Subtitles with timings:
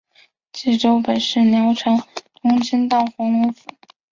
[0.51, 1.95] 济州本是辽朝
[2.41, 3.69] 东京道黄龙府。